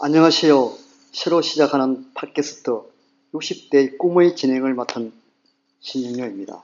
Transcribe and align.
안녕하세요. 0.00 0.72
새로 1.12 1.42
시작하는 1.42 2.12
팟캐스트 2.14 2.70
60대의 3.34 3.98
꿈의 3.98 4.36
진행을 4.36 4.72
맡은 4.74 5.12
신영료입니다. 5.80 6.62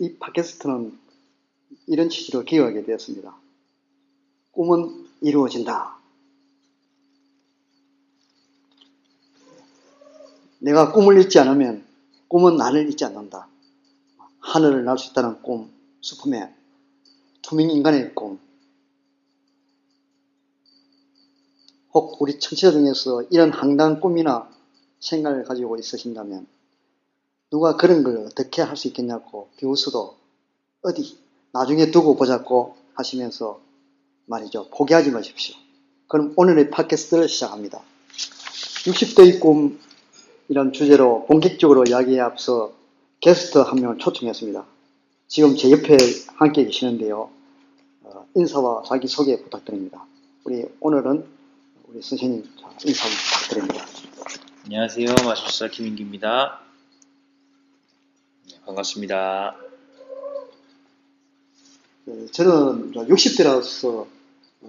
이 0.00 0.14
팟캐스트는 0.18 0.98
이런 1.86 2.08
취지로 2.08 2.42
기획하게 2.42 2.84
되었습니다. 2.84 3.36
꿈은 4.52 5.06
이루어진다. 5.20 5.98
내가 10.58 10.92
꿈을 10.92 11.20
잊지 11.20 11.38
않으면 11.38 11.86
꿈은 12.28 12.56
나를 12.56 12.88
잊지 12.88 13.04
않는다. 13.04 13.46
하늘을 14.48 14.84
날 14.84 14.96
수 14.96 15.10
있다는 15.10 15.42
꿈, 15.42 15.70
슈퍼맨, 16.00 16.54
투명 17.42 17.70
인간의 17.70 18.14
꿈, 18.14 18.40
혹 21.92 22.20
우리 22.22 22.38
청취자 22.38 22.70
중에서 22.72 23.24
이런 23.30 23.50
황당한 23.52 24.00
꿈이나 24.00 24.48
생각을 25.00 25.44
가지고 25.44 25.76
있으신다면 25.76 26.46
누가 27.50 27.76
그런 27.76 28.02
걸 28.02 28.18
어떻게 28.26 28.62
할 28.62 28.76
수 28.76 28.88
있겠냐고 28.88 29.48
비웃어도 29.58 30.16
어디 30.82 31.18
나중에 31.52 31.90
두고 31.90 32.16
보자고 32.16 32.76
하시면서 32.94 33.60
말이죠. 34.26 34.68
포기하지 34.70 35.10
마십시오. 35.10 35.56
그럼 36.08 36.32
오늘의 36.36 36.70
팟캐스트를 36.70 37.28
시작합니다. 37.28 37.82
60대의 38.84 39.40
꿈 39.40 39.78
이런 40.48 40.72
주제로 40.72 41.26
본격적으로 41.26 41.84
이야기에 41.86 42.20
앞서 42.20 42.77
게스트 43.20 43.58
한 43.58 43.80
명을 43.80 43.98
초청했습니다. 43.98 44.64
지금 45.26 45.56
제 45.56 45.72
옆에 45.72 45.96
함께 46.36 46.64
계시는데요. 46.64 47.28
어, 48.02 48.26
인사와 48.36 48.84
자기소개 48.86 49.42
부탁드립니다. 49.42 50.06
우리 50.44 50.64
오늘은 50.78 51.26
우리 51.88 52.00
선생님 52.00 52.48
인사 52.84 53.08
부탁드립니다. 53.08 53.84
안녕하세요. 54.66 55.14
마술사 55.24 55.66
김인기입니다. 55.66 56.60
네, 58.50 58.60
반갑습니다. 58.64 59.56
네, 62.04 62.26
저는 62.30 62.92
60대라서 62.92 64.06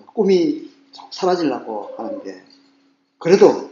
꿈이 0.08 0.72
사라지려고 1.12 1.94
하는데 1.98 2.44
그래도 3.20 3.72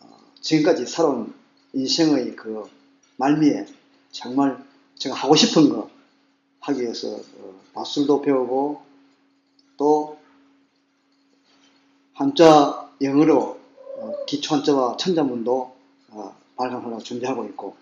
어, 0.00 0.18
지금까지 0.40 0.84
살아온 0.86 1.32
인생의 1.74 2.34
그 2.34 2.68
말미에 3.18 3.66
정말 4.14 4.64
제가 4.94 5.14
하고 5.14 5.34
싶은 5.34 5.68
거 5.68 5.90
하기 6.60 6.80
위해서 6.80 7.20
어, 7.38 7.60
마술도 7.74 8.22
배우고 8.22 8.80
또 9.76 10.18
한자 12.14 12.90
영어로 13.02 13.60
어, 13.98 14.24
기초 14.26 14.54
한자와 14.54 14.96
천자문도 14.96 15.74
발간하려고 16.56 17.02
준비하고 17.02 17.44
있고 17.46 17.76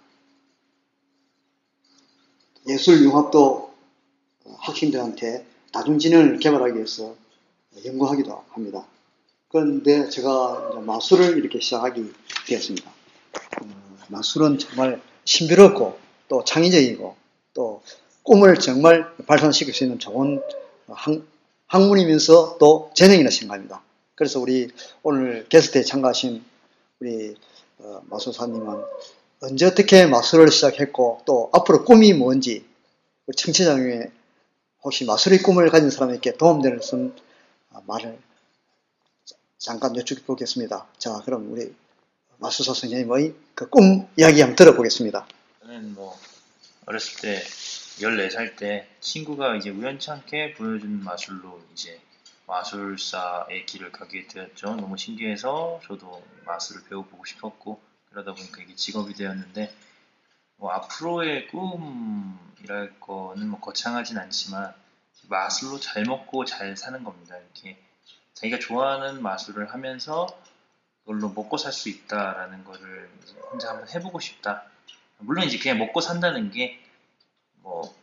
예술 2.67 3.03
융합도 3.03 3.75
학생들한테 4.57 5.47
다중지능을 5.73 6.39
개발하기 6.39 6.77
위해서 6.77 7.15
연구하기도 7.85 8.45
합니다. 8.49 8.87
그런데 9.49 10.09
제가 10.09 10.81
마술을 10.81 11.37
이렇게 11.37 11.61
시작하게 11.61 12.05
되었습니다. 12.47 12.91
어, 12.91 13.99
마술은 14.09 14.59
정말 14.59 15.03
신비롭고 15.27 16.12
또 16.33 16.43
창의적이고 16.45 17.15
또 17.53 17.83
꿈을 18.23 18.59
정말 18.59 19.15
발산시킬 19.27 19.75
수 19.75 19.85
있는 19.85 19.99
좋은 19.99 20.41
학, 20.89 21.21
학문이면서 21.67 22.57
또 22.59 22.91
재능이라 22.95 23.29
생각합니다. 23.29 23.83
그래서 24.15 24.41
우리 24.41 24.71
오늘 25.03 25.47
게스트에 25.51 25.83
참가하신 25.83 26.43
우리 27.01 27.37
어, 27.81 28.01
마술사님은 28.09 28.83
언제 29.43 29.67
어떻게 29.67 30.07
마술을 30.07 30.51
시작했고 30.51 31.21
또 31.27 31.51
앞으로 31.53 31.85
꿈이 31.85 32.15
뭔지 32.15 32.65
청취자 33.37 33.75
중에 33.75 34.11
혹시 34.85 35.05
마술의 35.05 35.43
꿈을 35.43 35.69
가진 35.69 35.91
사람에게 35.91 36.39
도움되는 36.39 36.81
말을 37.87 38.19
잠깐 39.59 39.93
여쭤보겠습니다. 39.93 40.87
자, 40.97 41.21
그럼 41.27 41.53
우리 41.53 41.75
마술사 42.39 42.73
선생님의 42.73 43.35
그 43.55 43.69
꿈 43.69 44.09
이야기 44.17 44.41
한번 44.41 44.57
들어보겠습니다. 44.57 45.27
저는 45.73 45.95
뭐 45.95 46.15
어렸을 46.85 47.23
때 47.23 47.43
14살 48.05 48.57
때 48.57 48.87
친구가 49.01 49.57
이제 49.57 49.71
우연찮게 49.71 50.53
보여준 50.53 51.03
마술로 51.03 51.63
이제 51.73 51.99
마술사의 52.47 53.65
길을 53.65 53.91
가게 53.91 54.27
되었죠. 54.27 54.77
너무 54.77 54.99
신기해서 54.99 55.81
저도 55.87 56.23
마술을 56.45 56.85
배워보고 56.85 57.25
싶었고 57.25 57.81
그러다 58.11 58.35
보니까 58.35 58.61
이게 58.61 58.75
직업이 58.75 59.15
되었는데 59.15 59.75
뭐 60.57 60.71
앞으로의 60.73 61.49
꿈이랄 61.49 63.01
거는 63.01 63.49
뭐 63.49 63.59
거창하진 63.59 64.19
않지만 64.19 64.75
마술로 65.29 65.81
잘 65.81 66.05
먹고 66.05 66.45
잘 66.45 66.77
사는 66.77 67.03
겁니다. 67.03 67.39
이렇게 67.39 67.83
자기가 68.35 68.59
좋아하는 68.59 69.23
마술을 69.23 69.73
하면서 69.73 70.29
그걸로 71.01 71.31
먹고 71.31 71.57
살 71.57 71.73
수 71.73 71.89
있다라는 71.89 72.63
거를 72.65 73.09
혼자 73.51 73.71
한번 73.71 73.89
해보고 73.89 74.21
싶다. 74.21 74.67
물론 75.23 75.45
이제 75.47 75.59
그냥 75.59 75.79
먹고 75.79 76.01
산다는 76.01 76.51
게 76.51 76.83
뭐 77.63 77.95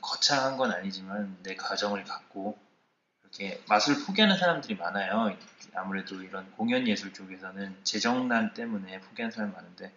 거창한 0.00 0.56
건 0.56 0.70
아니지만 0.72 1.38
내 1.42 1.54
가정을 1.56 2.04
갖고 2.04 2.58
이렇게 3.22 3.62
맛을 3.68 4.04
포기하는 4.04 4.36
사람들이 4.36 4.74
많아요. 4.76 5.36
아무래도 5.74 6.22
이런 6.22 6.50
공연 6.52 6.86
예술 6.86 7.12
쪽에서는 7.12 7.76
재정난 7.84 8.54
때문에 8.54 9.00
포기하는 9.00 9.32
사람이 9.34 9.52
많은데 9.54 9.92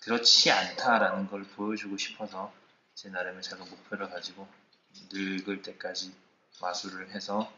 그렇지 0.00 0.50
않다라는 0.50 1.28
걸 1.28 1.44
보여주고 1.44 1.96
싶어서 1.96 2.52
제 2.94 3.08
나름의 3.08 3.42
작은 3.42 3.68
목표를 3.68 4.10
가지고 4.10 4.46
늙을 5.12 5.62
때까지 5.62 6.12
마술을 6.60 7.10
해서 7.10 7.50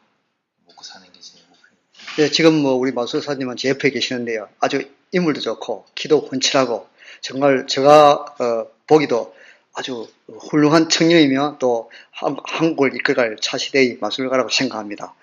먹고 0.66 0.84
사는 0.84 1.10
게 1.12 1.20
제 1.20 1.38
목표입니다. 1.49 2.16
네, 2.16 2.31
지금 2.31 2.62
뭐 2.62 2.75
우리 2.75 2.93
마술사님은 2.93 3.56
제 3.56 3.70
옆에 3.70 3.91
계시는데요. 3.91 4.49
아주 4.60 4.91
인물도 5.12 5.41
좋고 5.41 5.87
키도 5.94 6.28
훤칠하고 6.31 6.88
정말 7.20 7.66
제가 7.66 8.12
어, 8.38 8.66
보기도 8.86 9.34
아주 9.74 10.08
훌륭한 10.26 10.88
청년이며 10.88 11.56
또 11.60 11.91
한국을 12.10 12.96
이끌어갈 12.96 13.36
차시대의 13.41 13.98
마술가라고 14.00 14.48
생각합니다. 14.50 15.14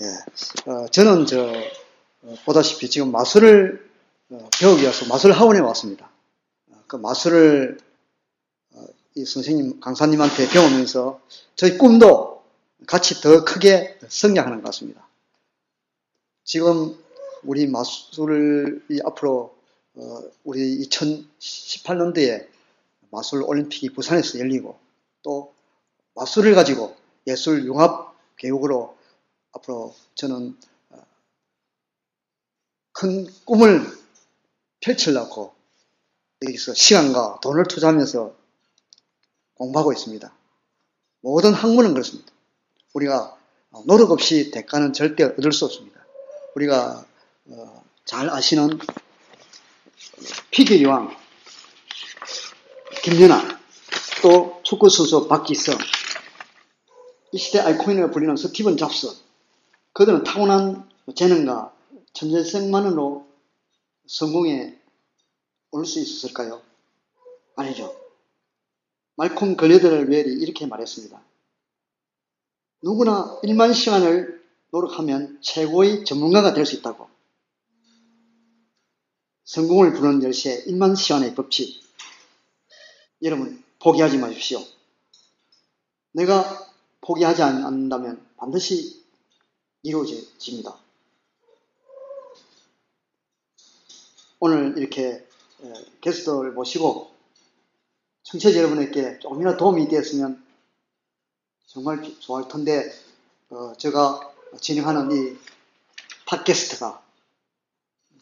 예, 0.00 0.70
어, 0.70 0.86
저는 0.88 1.26
저 1.26 1.52
어, 2.22 2.34
보다시피 2.44 2.88
지금 2.88 3.12
마술을 3.12 3.88
어, 4.30 4.48
배우기 4.58 4.82
위해서 4.82 5.06
마술 5.06 5.32
학원에 5.32 5.60
왔습니다. 5.60 6.10
어, 6.70 6.82
그 6.86 6.96
마술을 6.96 7.78
어, 8.74 8.84
이 9.14 9.24
선생님 9.24 9.80
강사님한테 9.80 10.48
배우면서 10.48 11.20
저희 11.54 11.78
꿈도 11.78 12.42
같이 12.86 13.20
더 13.20 13.44
크게 13.44 13.98
성장하는 14.08 14.58
것 14.58 14.66
같습니다. 14.66 15.06
지금 16.44 16.96
우리 17.42 17.66
마술이 17.66 19.00
앞으로 19.04 19.55
어, 19.96 20.22
우리 20.44 20.86
2018년도에 20.88 22.48
마술 23.10 23.42
올림픽이 23.42 23.90
부산에서 23.90 24.38
열리고 24.38 24.78
또 25.22 25.54
마술을 26.14 26.54
가지고 26.54 26.94
예술 27.26 27.64
융합 27.64 28.14
교육으로 28.38 28.96
앞으로 29.52 29.94
저는 30.14 30.54
어, 30.90 31.02
큰 32.92 33.26
꿈을 33.46 33.86
펼치려고 34.80 35.54
여기서 36.42 36.74
시간과 36.74 37.40
돈을 37.40 37.64
투자하면서 37.64 38.36
공부하고 39.54 39.94
있습니다. 39.94 40.30
모든 41.22 41.54
학문은 41.54 41.94
그렇습니다. 41.94 42.30
우리가 42.92 43.34
노력 43.86 44.10
없이 44.10 44.50
대가는 44.50 44.92
절대 44.92 45.24
얻을 45.24 45.52
수 45.52 45.64
없습니다. 45.64 46.06
우리가 46.54 47.06
어, 47.46 47.84
잘 48.04 48.28
아시는 48.28 48.78
피겨왕 50.56 51.14
김연아 53.04 53.60
또 54.22 54.58
축구 54.62 54.88
선수 54.88 55.28
박기성 55.28 55.76
이 57.32 57.36
시대 57.36 57.58
아이콘이라고 57.60 58.10
불리는 58.10 58.34
스티븐 58.36 58.78
잡스 58.78 59.08
그들은 59.92 60.24
타고난 60.24 60.88
재능과 61.14 61.74
천재성만으로 62.14 63.26
성공에 64.06 64.80
올 65.72 65.84
수 65.84 66.00
있었을까요? 66.00 66.62
아니죠. 67.54 67.94
말콤 69.16 69.56
글래드를 69.58 70.08
웰이 70.08 70.40
이렇게 70.40 70.64
말했습니다. 70.64 71.20
누구나 72.82 73.38
1만 73.42 73.74
시간을 73.74 74.42
노력하면 74.70 75.38
최고의 75.42 76.06
전문가가 76.06 76.54
될 76.54 76.64
수 76.64 76.76
있다고. 76.76 77.10
성공을 79.46 79.92
부르는 79.94 80.22
열쇠 80.24 80.64
1만 80.64 80.96
시간의 80.96 81.34
법칙. 81.36 81.82
여러분, 83.22 83.62
포기하지 83.78 84.18
마십시오. 84.18 84.58
내가 86.12 86.66
포기하지 87.00 87.42
않- 87.42 87.64
않는다면 87.64 88.26
반드시 88.36 89.04
이루어집니다. 89.82 90.76
오늘 94.40 94.74
이렇게 94.76 95.24
에, 95.62 95.72
게스트를 96.00 96.50
모시고 96.52 97.14
청취자 98.24 98.58
여러분에게 98.58 99.20
조금이나 99.20 99.56
도움이 99.56 99.88
되었으면 99.88 100.44
정말 101.66 102.02
좋을 102.18 102.48
텐데 102.48 102.92
어, 103.50 103.72
제가 103.78 104.32
진행하는 104.60 105.12
이 105.12 105.38
팟캐스트가 106.26 107.05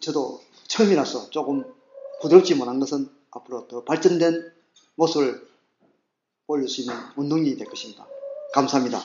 저도 0.05 0.43
처음이라서 0.69 1.31
조금 1.31 1.65
부드럽지 2.21 2.55
못한 2.55 2.79
것은 2.79 3.09
앞으로 3.31 3.67
더 3.69 3.85
발전된 3.85 4.53
모습을 4.97 5.49
보일 6.47 6.69
수 6.69 6.83
있는 6.83 6.95
운동이 7.17 7.57
될 7.57 7.67
것입니다. 7.67 8.07
감사합니다. 8.53 9.01